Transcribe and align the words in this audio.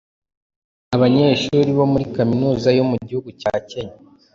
Abanyeshuri 0.95 1.69
bo 1.77 1.85
muri 1.91 2.05
kaminuza 2.15 2.67
yo 2.77 2.83
mu 2.89 2.95
gihugu 3.07 3.29
cya 3.41 3.53
Kenya 3.69 3.95